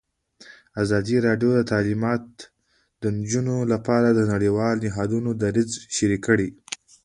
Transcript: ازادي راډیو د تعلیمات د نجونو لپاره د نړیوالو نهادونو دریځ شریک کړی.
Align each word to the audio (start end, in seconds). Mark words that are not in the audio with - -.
ازادي 0.83 1.15
راډیو 1.27 1.49
د 1.55 1.61
تعلیمات 1.71 2.23
د 3.01 3.03
نجونو 3.17 3.55
لپاره 3.73 4.07
د 4.13 4.21
نړیوالو 4.33 4.81
نهادونو 4.85 5.29
دریځ 5.41 5.69
شریک 5.95 6.21
کړی. 6.27 6.49